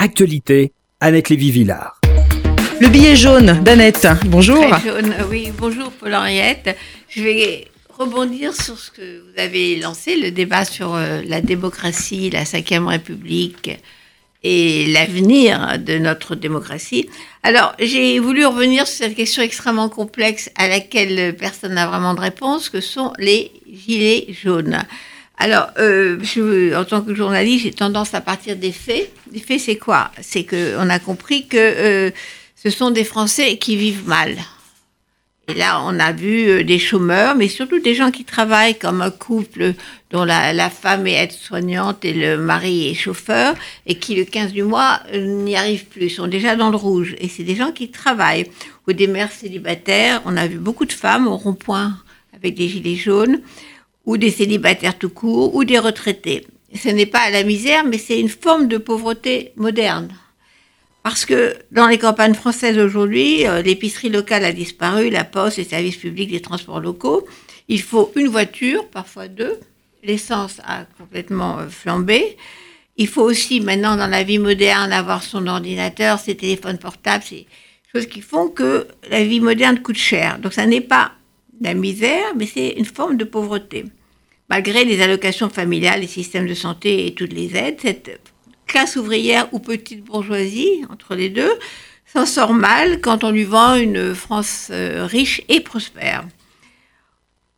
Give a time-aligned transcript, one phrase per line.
[0.00, 2.00] Actualité, Annette Lévy-Villard.
[2.80, 4.64] Le billet jaune d'Annette, bonjour.
[4.78, 6.76] Jaune, oui, bonjour Paul-Henriette.
[7.08, 7.66] Je vais
[7.98, 12.86] rebondir sur ce que vous avez lancé, le débat sur euh, la démocratie, la Ve
[12.86, 13.72] République
[14.44, 17.08] et l'avenir de notre démocratie.
[17.42, 22.20] Alors, j'ai voulu revenir sur cette question extrêmement complexe à laquelle personne n'a vraiment de
[22.20, 24.84] réponse, que sont les gilets jaunes.
[25.40, 26.18] Alors, euh,
[26.76, 29.12] en tant que journaliste, j'ai tendance à partir des faits.
[29.32, 30.10] Les faits, c'est quoi?
[30.20, 32.10] C'est qu'on a compris que euh,
[32.56, 34.34] ce sont des Français qui vivent mal.
[35.46, 39.00] Et là, on a vu euh, des chômeurs, mais surtout des gens qui travaillent comme
[39.00, 39.74] un couple
[40.10, 43.54] dont la, la femme est aide-soignante et le mari est chauffeur,
[43.86, 47.14] et qui le 15 du mois n'y arrivent plus, sont déjà dans le rouge.
[47.20, 48.50] Et c'est des gens qui travaillent.
[48.88, 51.94] Ou des mères célibataires, on a vu beaucoup de femmes au rond-point
[52.34, 53.40] avec des gilets jaunes
[54.08, 56.46] ou des célibataires tout court, ou des retraités.
[56.74, 60.08] Ce n'est pas la misère, mais c'est une forme de pauvreté moderne.
[61.02, 65.64] Parce que dans les campagnes françaises aujourd'hui, euh, l'épicerie locale a disparu, la poste, les
[65.64, 67.26] services publics, les transports locaux.
[67.68, 69.60] Il faut une voiture, parfois deux.
[70.02, 72.38] L'essence a complètement euh, flambé.
[72.96, 77.46] Il faut aussi maintenant dans la vie moderne avoir son ordinateur, ses téléphones portables, ces
[77.92, 80.38] choses qui font que la vie moderne coûte cher.
[80.38, 81.12] Donc ça n'est pas
[81.60, 83.84] la misère, mais c'est une forme de pauvreté
[84.48, 88.20] malgré les allocations familiales, les systèmes de santé et toutes les aides, cette
[88.66, 91.52] classe ouvrière ou petite bourgeoisie, entre les deux,
[92.06, 96.24] s'en sort mal quand on lui vend une France euh, riche et prospère.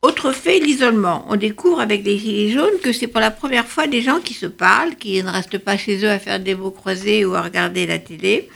[0.00, 1.26] Autre fait, l'isolement.
[1.28, 4.32] On découvre avec les Gilets jaunes que c'est pour la première fois des gens qui
[4.32, 7.42] se parlent, qui ne restent pas chez eux à faire des mots croisés ou à
[7.42, 8.48] regarder la télé,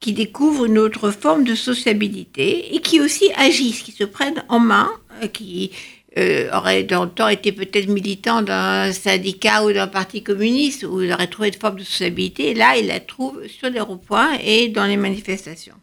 [0.00, 4.58] qui découvrent une autre forme de sociabilité et qui aussi agissent, qui se prennent en
[4.58, 4.90] main,
[5.22, 5.72] euh, qui
[6.18, 11.02] euh, aurait dans le temps été peut-être militant d'un syndicat ou d'un parti communiste où
[11.02, 12.54] il aurait trouvé une forme de sociabilité.
[12.54, 15.74] là, il la trouve sur les ronds-points et dans les manifestations.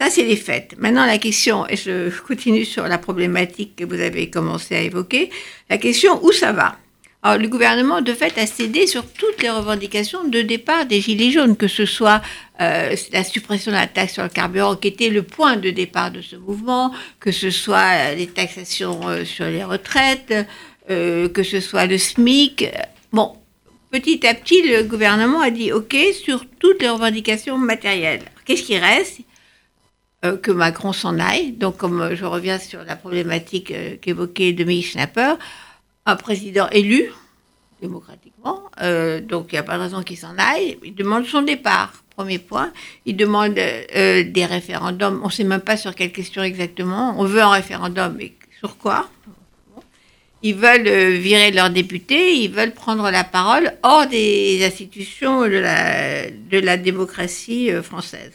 [0.00, 0.76] Ça, c'est les faits.
[0.78, 5.30] Maintenant, la question, et je continue sur la problématique que vous avez commencé à évoquer,
[5.68, 6.78] la question où ça va?
[7.24, 11.56] Le gouvernement, de fait, a cédé sur toutes les revendications de départ des Gilets jaunes,
[11.56, 12.22] que ce soit
[12.60, 16.10] euh, la suppression de la taxe sur le carburant, qui était le point de départ
[16.10, 20.32] de ce mouvement, que ce soit les taxations euh, sur les retraites,
[20.90, 22.66] euh, que ce soit le SMIC.
[23.12, 23.36] Bon,
[23.90, 28.22] petit à petit, le gouvernement a dit OK sur toutes les revendications matérielles.
[28.44, 29.20] Qu'est-ce qui reste?
[30.42, 31.52] Que Macron s'en aille.
[31.52, 35.34] Donc, comme je reviens sur la problématique qu'évoquait Dominique Schnapper,
[36.08, 37.10] un président élu
[37.82, 40.78] démocratiquement, euh, donc il n'y a pas de raison qu'il s'en aille.
[40.82, 42.72] Il demande son départ, premier point.
[43.06, 45.20] Il demande euh, des référendums.
[45.22, 47.14] On ne sait même pas sur quelle question exactement.
[47.18, 49.08] On veut un référendum, mais sur quoi?
[50.42, 56.58] Ils veulent euh, virer leurs députés, ils veulent prendre la parole hors des institutions de
[56.60, 58.32] la, démocratie française.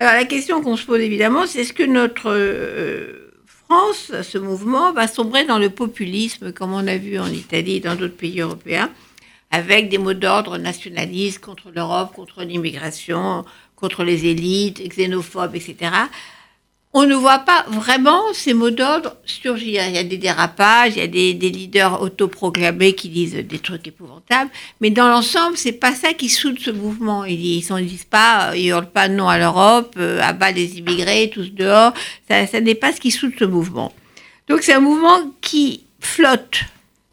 [0.00, 5.06] Alors la question qu'on se pose évidemment, c'est est-ce que notre France, ce mouvement va
[5.06, 8.90] sombrer dans le populisme, comme on a vu en Italie et dans d'autres pays européens,
[9.52, 13.44] avec des mots d'ordre nationalistes contre l'Europe, contre l'immigration,
[13.76, 15.90] contre les élites, xénophobes, etc
[16.98, 19.82] on ne voit pas vraiment ces mots d'ordre surgir.
[19.86, 23.86] Il y a des dérapages, il y a des, leaders autoproclamés qui disent des trucs
[23.86, 27.26] épouvantables, mais dans l'ensemble, c'est pas ça qui soude ce mouvement.
[27.26, 30.78] Ils ne disent pas, euh, ils hurlent pas non à l'Europe, euh, à bas les
[30.78, 31.92] immigrés, tous dehors.
[32.30, 33.92] Ça, ça n'est pas ce qui soude ce mouvement.
[34.48, 36.62] Donc c'est un mouvement qui flotte,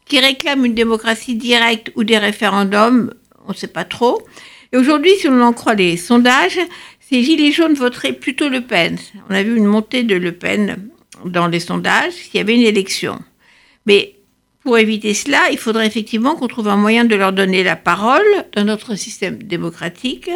[0.06, 3.12] qui réclame une démocratie directe ou des référendums,
[3.46, 4.22] on ne sait pas trop.
[4.74, 6.58] Et aujourd'hui, si on en croit les sondages,
[7.08, 8.98] ces gilets jaunes voteraient plutôt Le Pen.
[9.28, 10.88] On a vu une montée de Le Pen
[11.24, 13.18] dans les sondages s'il y avait une élection.
[13.86, 14.14] Mais
[14.62, 18.24] pour éviter cela, il faudrait effectivement qu'on trouve un moyen de leur donner la parole
[18.54, 20.30] dans notre système démocratique,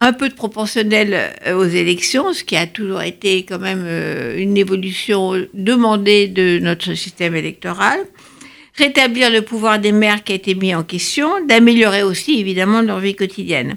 [0.00, 4.38] un peu de proportionnel euh, aux élections, ce qui a toujours été quand même euh,
[4.38, 8.00] une évolution demandée de notre système électoral,
[8.74, 13.00] rétablir le pouvoir des maires qui a été mis en question, d'améliorer aussi évidemment leur
[13.00, 13.76] vie quotidienne.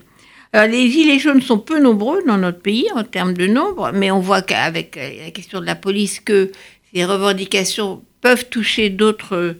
[0.53, 4.11] Alors, les gilets jaunes sont peu nombreux dans notre pays en termes de nombre, mais
[4.11, 6.51] on voit qu'avec euh, la question de la police que
[6.93, 9.53] ces revendications peuvent toucher d'autres euh,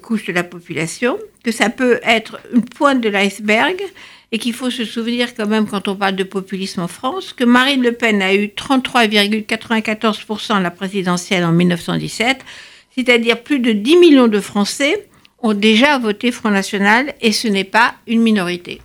[0.00, 3.76] couches de la population, que ça peut être une pointe de l'iceberg
[4.32, 7.44] et qu'il faut se souvenir quand même quand on parle de populisme en France que
[7.44, 12.38] Marine Le Pen a eu 33,94% à la présidentielle en 1917,
[12.94, 15.08] c'est-à-dire plus de 10 millions de Français
[15.40, 18.76] ont déjà voté Front National et ce n'est pas une minorité.